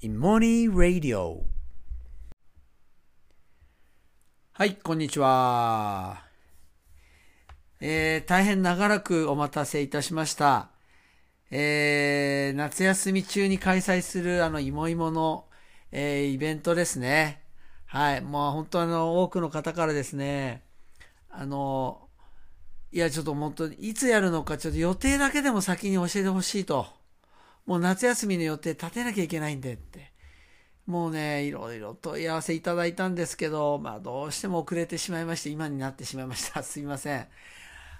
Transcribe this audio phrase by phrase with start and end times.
[0.00, 1.44] イモニー・ラディオ
[4.52, 6.22] はいこんにちは
[7.80, 10.68] えー、大変長らくお待たせいたしました
[11.50, 15.46] えー、夏休み中に開催するあの、いもいもの、
[15.90, 17.42] えー、イベントですね。
[17.86, 18.20] はい。
[18.20, 20.62] もう本当あの、多くの方からですね、
[21.28, 22.08] あの、
[22.92, 26.97] いや、ちょっと本当に、いつやるのか、ちょっと予定だけでも先に教えてほしいと。
[27.68, 30.10] もう夏休みの予定立てなきゃいけないんでって。
[30.86, 36.62] もうね、いろいろ問い合わせいただいたんですけど、まあどうしても遅れてしまいまして、今になってしまいました。
[36.64, 37.28] すいません。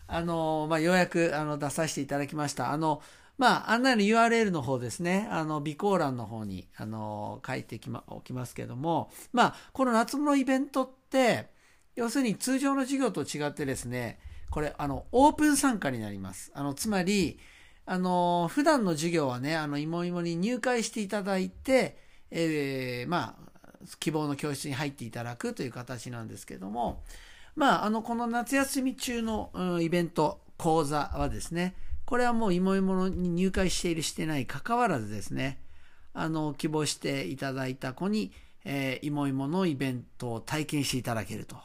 [0.07, 2.73] あの、まあようやくあの出させていただきました。
[2.73, 3.03] あの、
[3.37, 11.51] まあ、案内の URL の方ですね、あの、備考欄の方に、あの、書いてきま、おきますけども、まあ、この夏のイベントって、
[11.95, 14.19] 要するに通常の授業と違ってですね、
[14.51, 16.51] これ、あの、オープン参加になります。
[16.55, 17.39] あの、つまり、
[17.91, 21.97] あの、普段の授業はね、あの、いもいもに入会していただいて、
[22.31, 27.03] えー、まあ、希望の教室に入っていただくという形なんですけども、
[27.57, 35.59] まあ、あの、この夏休み中の、うん、イベント、講座はですね、これはもういもいもに入会しているしてないかかわらずですね、
[36.13, 38.33] あの、希望していただいた子に、
[38.67, 41.57] えー、いもいものイベントを体験していただけると。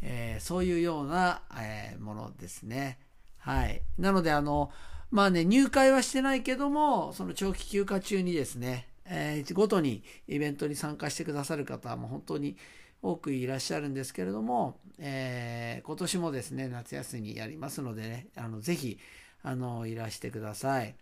[0.00, 2.98] えー、そういうような、えー、ものですね。
[3.40, 3.82] はい。
[3.98, 4.72] なので、あの、
[5.14, 12.56] まあね、入会はしてないけども、その長期休暇中にですね、えー、ごとにイベントに参加してくださる方も本当に
[13.00, 18.98] 多くいらっしゃるんですけれども、えー、今年もですね、夏休みやりますのでね、あの、ぜひ、
[19.44, 20.96] あの、いらしてください。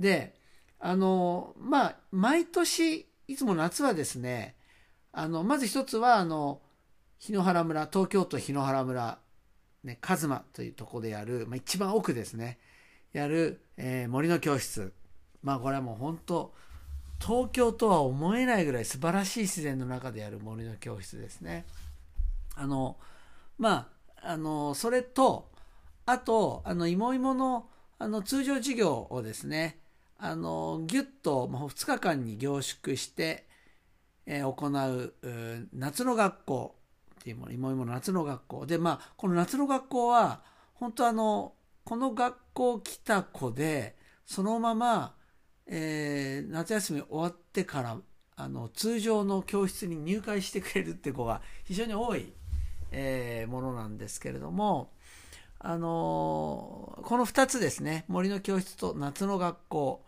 [0.00, 0.34] で、
[0.80, 4.56] あの、まあ、毎年、いつも夏はですね、
[5.12, 6.62] あの、まず一つは、あの、
[7.20, 9.18] 檜原村、東京都檜原村、
[9.84, 12.58] ね、カズマというとこでやる、まあ、一番奥ですね、
[13.12, 14.92] やる、えー、森の教室。
[15.42, 16.54] まあ、これはもう本当、
[17.20, 21.66] 東京とは思えないぐらい素晴らしい自然の中でやる森の教室ですね。
[22.54, 22.96] あの、
[23.58, 23.88] ま
[24.22, 25.50] あ、あの、それと、
[26.06, 27.68] あと、あの、いもいもの、
[28.00, 29.80] あの通常授業をですね
[30.18, 33.46] あのぎゅっと2日間に凝縮して、
[34.26, 35.14] えー、行う
[35.72, 36.76] 夏の学校
[37.20, 40.42] っていうものいもいもの夏の学校でまあこの夏の学校は
[40.74, 41.52] 本当あの
[41.88, 45.14] この学校来た子でそのまま、
[45.66, 47.96] えー、夏休み終わってから
[48.36, 52.30] あの通常の教室に入会してくれるって子が非常に多い、
[52.92, 54.92] えー、ものなんですけれども
[55.58, 60.04] あのこの2つですね森の教室と夏の学校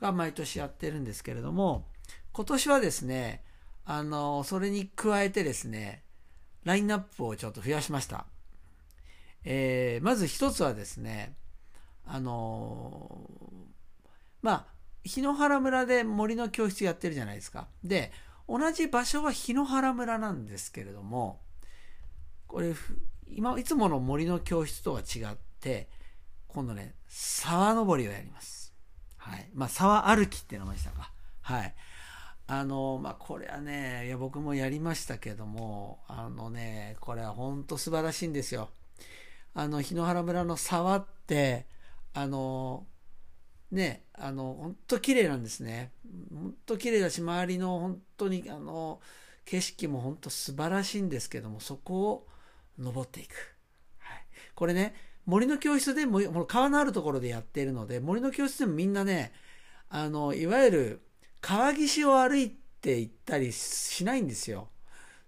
[0.00, 1.86] が毎年やってるんですけれども
[2.32, 3.44] 今年はですね
[3.84, 6.02] あのそれに加えてですね
[6.64, 8.26] ラインナップをちょっと増やしました、
[9.44, 11.34] えー、まず一つはですね
[12.06, 13.28] あの
[14.42, 14.66] まあ
[15.04, 17.68] 檜原村で森の教室やってるじゃないですか。
[17.82, 18.12] で
[18.48, 21.40] 同じ場所は檜原村なんですけれども
[22.46, 22.74] これ
[23.28, 25.88] 今いつもの森の教室とは違って
[26.48, 28.74] 今度ね沢登りをやります。
[29.16, 29.48] はい。
[29.54, 31.12] まあ沢歩きって名前でしたか。
[31.42, 31.74] はい。
[32.46, 38.70] あのまあこれはねいや僕もやりましたけどもあのねこれは本当素晴らしいんですよ。
[39.54, 41.66] あの檜原村の沢って
[42.14, 42.86] あの
[43.70, 45.92] ねあの本当綺麗なんですね
[46.32, 49.00] 本当綺麗だし周りの本当にあの
[49.44, 52.26] 景色も本当素晴らしいんですけどもそこを
[52.80, 53.56] 登っていく。
[53.98, 54.24] はい、
[54.54, 54.94] これね、
[55.26, 59.32] 森の教室でも、川のあるところでやっているので、森の教室でもみんなね、
[59.88, 61.00] あの、いわゆる
[61.40, 62.50] 川岸を歩い
[62.80, 64.68] て行ったりしないんですよ。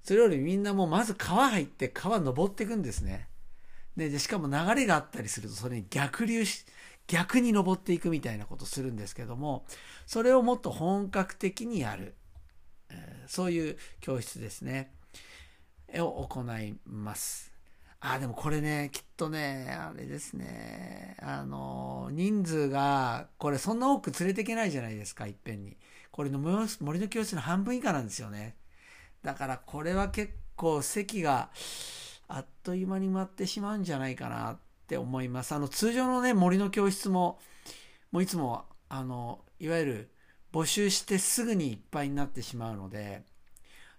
[0.02, 3.28] それよりみんなもうまず川入って川登っていくんですね。
[3.97, 6.64] で、でしかも流れがあったりするとそれに逆流し、
[7.06, 9.64] 逆に登っていくみたいなことするんですけども、
[10.06, 12.14] それをもっと本格的にやる。
[12.91, 14.92] えー、そういう教室ですね。
[15.94, 17.52] を行います。
[18.00, 25.76] あ、でもこれね、きっとね、あれですね、あの、人数が、これそんな多く連れていけないじゃないですか、いっぺんに。
[26.10, 28.56] これの森の教室の半分以下なんですよね。
[29.22, 31.50] だからこれは結構席が
[32.28, 35.54] あっという間に埋まってしまうんじゃないかなって思います。
[35.54, 37.38] あの、通常のね、森の教室も、
[38.10, 40.10] もういつも、あの、いわゆる
[40.52, 43.24] 募集してすぐにいっぱいになってしまうので、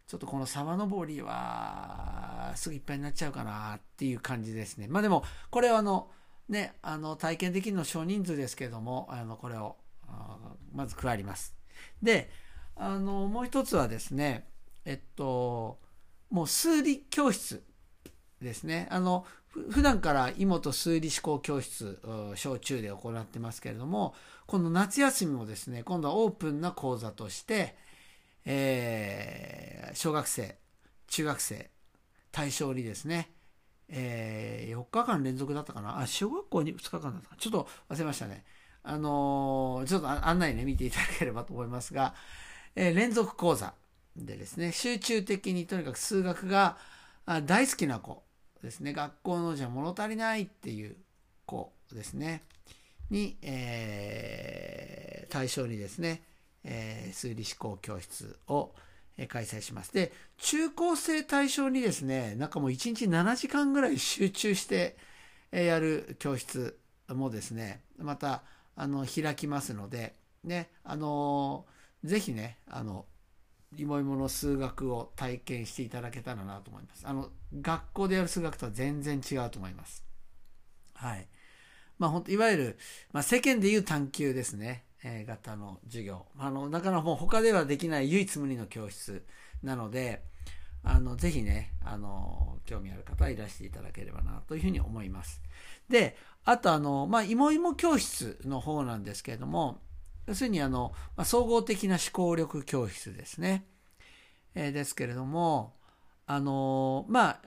[0.08, 4.88] ちょっとこの沢登りはすぐいっぱいになっちゃうかなっていう感じですね。
[4.88, 6.12] まあでも、これはあの、
[6.50, 9.78] ね、あの体験できるの少人数ですけども、あのこれを
[10.74, 11.56] まず加ります。
[12.02, 12.30] で、
[12.76, 14.48] あのもう一つはですね、
[14.86, 15.80] えっと、
[16.30, 17.64] もう数理教室
[18.44, 18.88] ですね。
[18.92, 19.26] あの、
[19.72, 22.00] 普段から妹数理思考教室、
[22.36, 24.14] 小中で行ってますけれども、
[24.46, 27.76] この夏休みもですね、今度はオープンな講座として、
[28.46, 30.58] えー、小学生、
[31.08, 31.70] 中学生
[32.32, 33.32] 対象にですね、
[33.90, 36.00] えー、4日間連続だったかな？
[36.00, 38.44] あ、小学校に2日間だったちょっと忘れましたね。
[38.82, 42.16] あのー、ちょっと案内ね、見ていただければと思いますが、
[42.76, 43.76] えー、連続講座
[44.16, 46.78] でですね、集中的にとにかく数学が
[47.46, 48.23] 大好きな子
[48.64, 50.96] ですね、学校のじゃ物足りないっていう
[51.46, 52.44] 子ですね、
[53.10, 56.24] に、えー、対象にですね、
[56.64, 58.72] えー、数理思考教室を
[59.28, 59.94] 開催します。
[59.94, 64.96] で、中高生対象にですね、なんかもう1日7時間ぐらい集中して
[65.52, 66.80] やる教室
[67.10, 68.44] もですね、また、
[68.76, 71.66] あの、開きますので、ね、あの、
[72.04, 73.06] ぜひね、あの、
[73.78, 77.08] いもいもの数学を体験していただけたらなと思います。
[77.08, 77.30] あの、
[77.62, 80.04] 学校でやる数学とは全然違うと思います。
[80.94, 81.28] はい。
[82.00, 82.78] まあ本当、いわゆる、
[83.12, 84.86] まあ世間でいう探究ですね。
[85.04, 86.26] えー、型の授業。
[86.38, 89.26] あの、なかなかもう他ではできない唯一無二の教室
[89.62, 90.24] なので、
[90.84, 95.42] あの、ぜひね、あの、興味ある方はいらしていただければなというふうに思います。
[95.90, 99.82] で、あとあの、まあ、いもいも教室の方なんですけれども、
[100.28, 103.66] 要するにあの、まあ、総合的な思考力教室ですね。
[104.56, 105.74] えー、ですけれども、
[106.26, 107.42] あのまあ、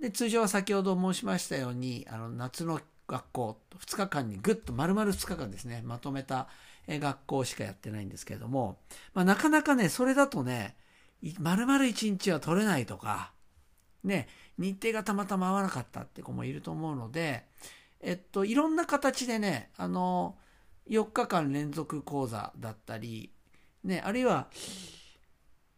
[0.00, 6.48] で通常は先ほど申しましたように、あの夏の学校、2日間にぐっと丸々2日間ですね、まとめた
[6.88, 8.78] 学校しかやってないんですけれども、
[9.14, 10.76] まあ、なかなかね、それだとね、
[11.38, 13.32] 丸々1日は取れないとか、
[14.04, 14.28] ね、
[14.58, 17.44] 日程がたまたま合わなかったって子もいると思うので、
[18.00, 20.36] えっと、いろんな形でね、あの、
[20.88, 23.32] 4日間連続講座だったり、
[23.84, 24.48] ね、あるいは、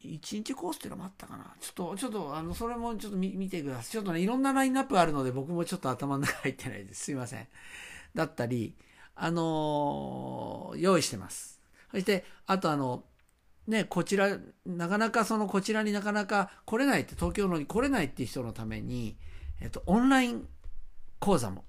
[0.05, 1.55] 1日コースっていうのもあったかな。
[1.61, 3.85] ちょっと、ちょっと、あの、それもちょっと見てください。
[3.85, 7.05] ちょっとね、いろんなラインナップあるので、僕もちょっと頭の中入ってないです。
[7.05, 7.49] すいません。
[8.15, 8.77] だったり、
[9.15, 11.61] あのー、用意してます。
[11.91, 13.05] そして、あとあの、
[13.67, 19.19] ね、こちら、なかなかその、こちらになかなか来れないって、東京のに来れないっていう人のために、
[19.61, 20.49] えっと、オンライン
[21.19, 21.65] 講座も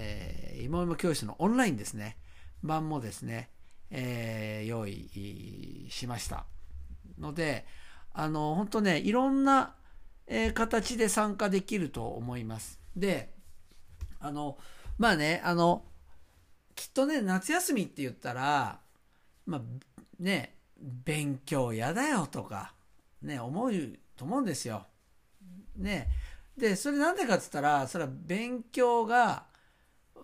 [0.00, 2.16] えー、今今教室のオンラインですね、
[2.62, 3.50] 版もですね、
[3.90, 6.46] えー、用意しました。
[7.18, 7.66] ので、
[8.12, 9.74] あの、本当ね、いろんな、
[10.26, 12.80] えー、形で参加できると思います。
[12.96, 13.32] で、
[14.20, 14.58] あの、
[14.98, 15.84] まあね、あの、
[16.74, 18.80] きっとね、夏休みって言ったら、
[19.46, 19.60] まあ、
[20.18, 22.74] ね、勉強嫌だよとか、
[23.22, 23.72] ね、思う
[24.16, 24.86] と思うんですよ。
[25.76, 26.08] ね。
[26.56, 29.46] で、それなんでかっつったら、それは勉強が、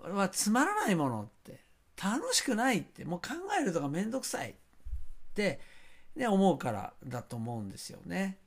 [0.02, 1.65] はつまらないものって
[2.02, 4.54] 楽しくないってもう考えるとかめんどくさいっ
[5.34, 5.60] て、
[6.14, 8.38] ね、思うからだと思うんですよね。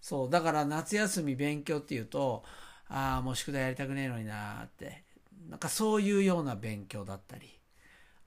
[0.00, 2.44] そうだから夏休み勉強っていうと
[2.88, 5.02] ああもう宿題やりたくねえのになーって
[5.48, 7.58] なんかそういうような勉強だったり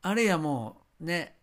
[0.02, 1.36] あるいはもうね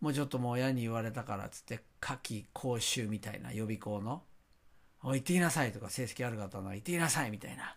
[0.00, 4.22] もうちょっともう親に言われたからっつって夏季講習みたいな予備校の
[5.02, 7.76] 「お行ってきなさい」とか成績ある方の「行ってきなさい」みたいな。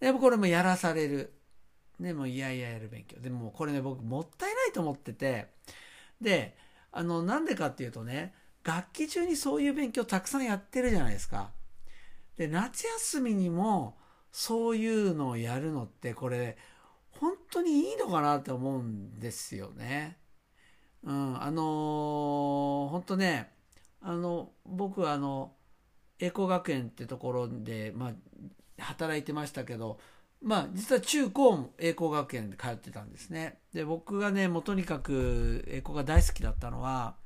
[0.00, 1.32] やっぱこれもやらされる
[2.00, 3.18] でもいやいややる勉強。
[3.20, 5.48] でもこれね僕もったいないと思ってて。
[6.20, 6.56] で
[6.92, 11.50] あのなんでかっていうとね楽器中にそういう勉強たくさんやってるじゃないですか。
[12.36, 13.96] で夏休みにも
[14.32, 16.56] そういうのをやるのってこれ
[17.10, 20.18] 本当にいいのかなって思うんですよね。
[21.04, 23.52] うんあのー、本当ね
[24.00, 25.52] あの僕はあの
[26.18, 29.98] 栄光学園ってところで、まあ、働いてましたけど
[30.44, 33.60] まあ、実は中高も栄光学園で通ってたんですね。
[33.72, 37.16] で、僕がね、もうとにかく栄光が大好きだったのは、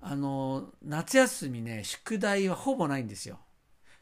[0.00, 3.38] あの、夏休みね、宿題はほぼないんですよ。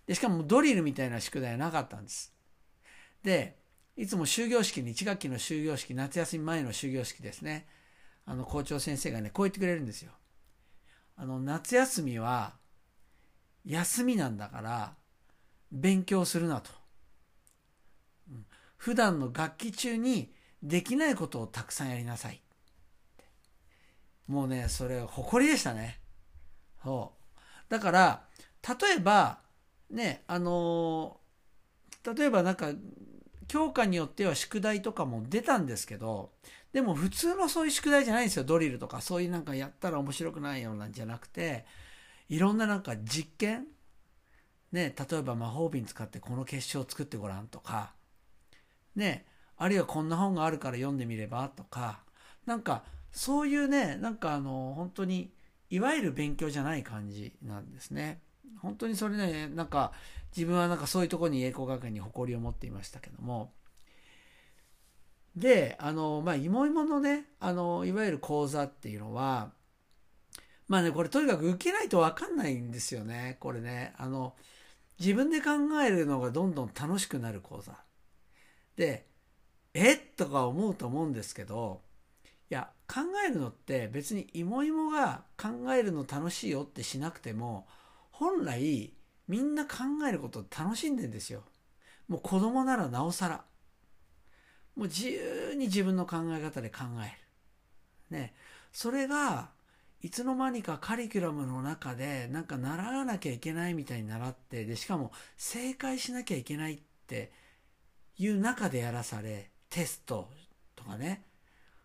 [0.06, 2.32] で、しかもドリルみたいな宿題はなかったんです。
[3.24, 3.58] で、
[3.96, 7.66] いつも終業式に、1学期の終業式、夏休み前の終業式ですね。
[8.26, 10.12] あの、校長先生がね、こう言ってくれるんですよ。
[11.16, 12.54] あの、夏休みは、
[13.64, 14.94] 休みなんだから、
[15.72, 16.83] 勉強するなと。
[18.76, 22.40] 普段の楽器中にできないことをたくさんやりなさい。
[24.26, 26.00] もうね、それ誇りでしたね。
[26.82, 27.40] そう。
[27.68, 28.24] だから、
[28.66, 29.40] 例えば、
[29.90, 32.70] ね、あのー、例えばなんか、
[33.46, 36.32] 教科によっては宿題とかも出たんですけど、
[36.72, 38.44] でも普通のそういう宿題じゃないんですよ。
[38.44, 41.66] ドリルとか、そういうなんかやったら面白くないようなんじゃなくて、
[42.28, 43.66] いろんななんか実験
[44.74, 47.92] ね、例えば魔法瓶使ってこの結晶を作ってごらんとか、
[48.96, 52.00] ね、あるいはこんな本があるから読んでみればとか、
[52.46, 55.32] なんかそういうね、なんかあの、本当に、
[55.70, 58.20] いわゆる勉強じゃない感じなんですね。
[58.60, 59.92] 本当にそれね、なんか
[60.36, 63.52] 自分はなんかそういうとこに栄光学園に誇りを持っていましたけども、
[65.36, 69.52] で、あの、まあ、いもいものね、あの、いわゆる講座っていうのは、
[70.68, 73.36] まあね、これとにかく受けないとわかんないんですよね。
[73.40, 73.94] これね。
[73.98, 74.34] あの、
[74.98, 75.50] 自分で考
[75.84, 77.76] えるのがどんどん楽しくなる講座。
[78.76, 79.06] で、
[79.74, 79.94] え？
[79.94, 81.82] っとか思うと思うんですけど、
[82.50, 87.66] いや、考えるのって別にいもいもが考えるの楽しいよってしなくても、
[88.10, 88.92] 本来
[89.26, 89.78] みんな考
[90.08, 91.42] えること楽しんでんですよ。
[92.08, 93.44] もう子供ならなおさら。
[94.76, 97.04] もう自由に自分の考え方で考え
[98.12, 98.18] る。
[98.18, 98.34] ね。
[98.72, 99.50] それが、
[100.02, 107.32] いつの間にかカリキュラムの中でなんか習わなきゃいけないみたいに習ってでしかも正解しなきゃいけないって
[108.16, 110.28] いう中でやらされテスト
[110.76, 111.24] とかね。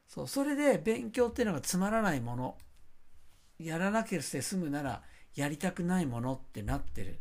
[0.07, 2.57] そうそれで勉強っていうのがつまらないもの。
[3.59, 5.03] やらなきゃして済むなら
[5.35, 7.19] やりたくないものってなってる。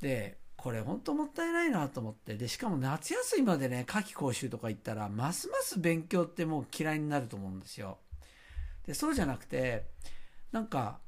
[0.00, 2.36] でこれ本当もったいないなと思って。
[2.36, 7.98] でしかも夏休みまでね夏季講習とか行ったらますます勉強ってもう嫌いになると思うんですよ。
[8.86, 9.86] でそうじゃなくて
[10.52, 11.00] なんか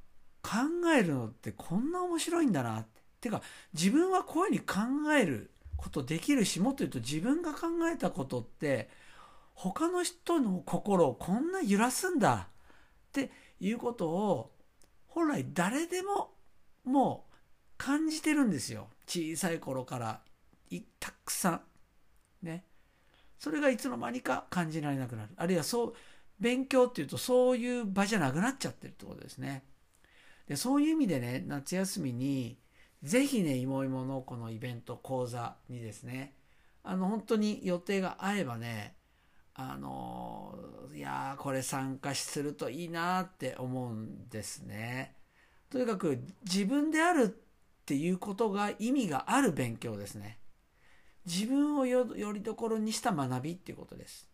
[0.43, 0.51] 考
[0.97, 3.01] えるのってこんな面白いんだなって。
[3.21, 3.43] てか
[3.75, 4.61] 自分はこういうふうに
[5.05, 8.91] 考えることできるしもっと言うと自分が考えたことって
[9.55, 14.51] 他の人の心をこんな揺らすんだっていうことを
[15.07, 16.33] 本来誰でも
[16.85, 17.35] もう
[17.79, 18.89] 感じてるんですよ。
[19.07, 20.21] 小さい頃から
[21.01, 21.51] たくさ
[22.43, 22.65] んね。
[23.39, 25.31] それがいつの間にか感じられなくなる。
[25.37, 25.95] あるいはそう
[26.39, 29.65] 勉強っていうとそういう場じゃなくなっちゃってるってことですね。
[30.47, 32.59] でそういう意味でね夏休みに
[33.03, 36.35] ぜひねいもいものこのイベント講座にですね
[36.83, 38.95] あの本当に予定が合えばね
[39.55, 40.55] あの
[40.95, 45.15] いやこれ参加するといいなって思うんですね。
[45.69, 47.29] とにかく自分であるっ
[47.85, 50.39] ていうことが意味がある勉強ですね。
[51.27, 54.29] 自分をよりどころにした学びっていうことです。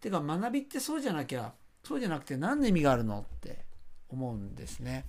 [0.00, 3.64] てか学びってそうじゃなきゃそうじゃなくて何の意味があるのって
[4.08, 5.06] 思うんですね。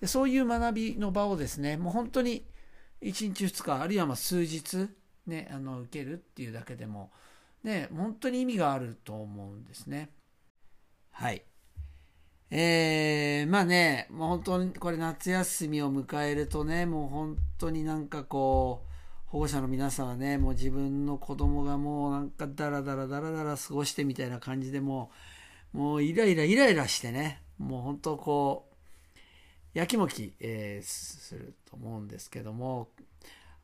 [0.00, 2.44] でそういう学びの場をですねもう本当に
[3.02, 4.88] 1日2日あるいはま数日、
[5.26, 7.10] ね、あの受けるっていうだけでも、
[7.62, 10.10] ね、本当に意味があると思うんですね。
[11.10, 11.42] はい。
[12.50, 18.90] えー、まあね、もう本当にこれ夏休みを迎えるとね、もう本当になんかこう、
[19.26, 25.10] 保護者の皆さんはね、もう自分の子供がもうなんかダラダラダラダラ過ごしてみたいな感じでも
[25.74, 28.73] う、もうイライライライラしてね、もう本当こう、
[29.74, 32.88] やきもき、えー、すると思うんですけども、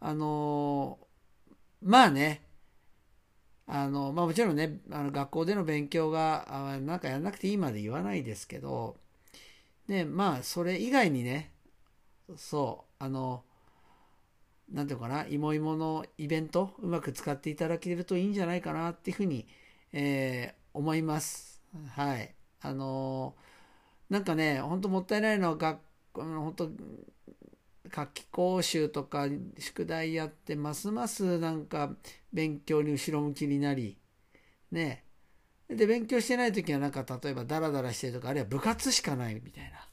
[0.00, 2.42] あのー、まあね、
[3.66, 8.96] あの、まあもちろんね、あの学校での勉強が、あなんかやんなくていいまで言わないですけど、
[9.86, 11.52] ね、まあそれ以外にね、
[12.36, 13.44] そう、あの、
[14.68, 19.46] なんていうかな、いもいものイベント、うまく使っていただけるといいんじゃないかなっていうふうに、
[19.92, 21.62] えー、思います。
[21.94, 22.34] はい。
[22.62, 25.80] あのー、なんかね、ほんともったいないのは、学
[26.14, 26.70] 本当
[27.90, 29.26] 夏期講習とか
[29.58, 31.94] 宿題やって、ますますなんか
[32.32, 33.98] 勉強に後ろ向きになり、
[34.70, 35.04] ね。
[35.68, 39.86] で、勉強してない時はなんか例えばダラダラしてるとか、あるいは部活しかないみたいな。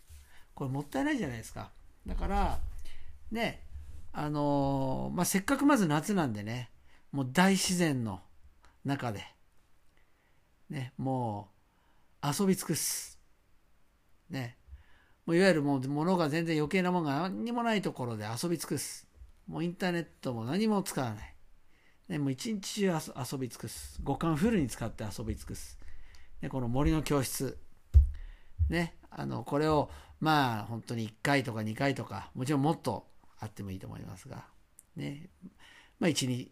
[0.54, 1.72] これもったいないじゃないですか。
[2.06, 2.60] だから、
[3.32, 3.62] ね、
[4.12, 6.72] あのー、まあ、せっかくまず夏なんでね、
[7.12, 8.22] もう大自然の
[8.84, 9.24] 中で、
[10.70, 11.50] ね、も
[12.24, 13.20] う遊び尽くす。
[14.30, 14.58] ね。
[15.28, 19.06] もういわゆるもう物が全然余計なものが何にもないところで遊び尽くす。
[19.46, 21.36] もうインターネットも何も使わない。
[22.08, 24.00] ね、もう一日中遊び尽くす。
[24.02, 25.78] 五感フルに使って遊び尽くす。
[26.42, 27.58] ね、この森の教室。
[28.70, 29.92] ね、あの、これを、
[30.22, 33.08] まあ、本当に1回とか2回とか、もちろんもっと
[33.38, 34.46] あってもいいと思いますが、
[34.96, 35.30] ね、
[36.00, 36.50] まあ、1、2、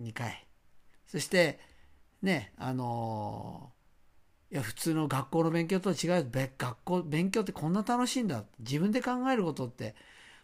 [0.00, 0.48] 2回。
[1.06, 1.60] そして、
[2.22, 3.77] ね、あのー、
[4.50, 6.30] いや、普通の学校の勉強とは違う。
[6.30, 8.44] 学校、勉強ってこんな楽しいんだ。
[8.60, 9.94] 自分で考えることって、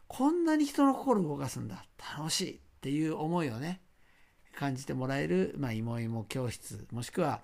[0.09, 1.85] こんなに人の心を動かすんだ。
[2.19, 3.81] 楽しいっていう思いをね、
[4.55, 7.41] 感じてもらえる、まあ、いもいも教室、もしくは、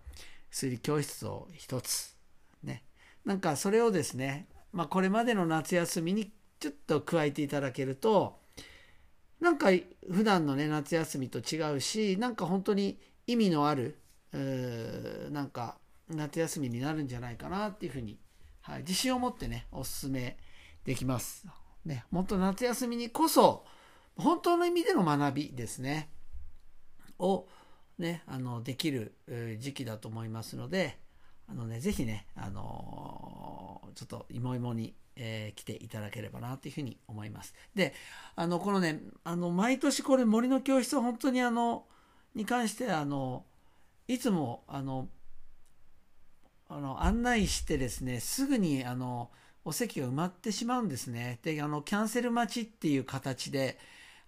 [0.52, 2.16] 推理教室を一つ。
[2.62, 2.84] ね。
[3.24, 8.38] なんか、それをですね、まあ、これまでの夏休みにちょっと加えていただけると
[9.40, 9.68] なんか
[10.10, 13.98] 普段のね夏休みと違うしなんか本当に意味のある
[14.32, 15.78] うなんか
[16.10, 18.18] 夏休みになるんじゃないかなっていうふうに、
[18.62, 20.36] はい、自信を持ってねおすすめ
[20.84, 21.46] できます。
[21.84, 23.64] ね、本当夏休みにこそ
[24.16, 26.10] 本当の意味での学びですね
[27.18, 27.46] を
[27.98, 29.14] ねあのできる
[29.58, 30.98] 時期だと思いますので
[31.48, 37.54] あのねぜひねあのちょっといもいもにえー、来ていただければなというふうに思います。
[37.74, 37.94] で、
[38.36, 41.84] あの、このね、あの、毎年これ森の教室は本当にあの、
[42.34, 43.44] に関してあの、
[44.08, 45.08] いつもあの、
[46.72, 49.28] あの案内してですね、すぐにあの、
[49.64, 51.40] お席が埋まってしまうんですね。
[51.42, 53.76] で、あの、キャンセル待ちっていう形で、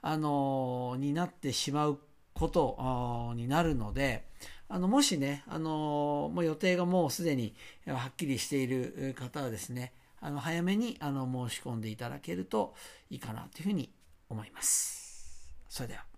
[0.03, 2.01] あの、になってしまう
[2.35, 4.27] ことになるので、
[4.69, 7.55] あの、もしね、あの、もう予定がもうすでに
[7.87, 12.75] はっきりしている方はですね、あの、早めに、あの、申し込んでいただけると
[13.09, 13.93] いいかなというふうに
[14.29, 15.49] 思います。
[15.69, 16.12] それでは。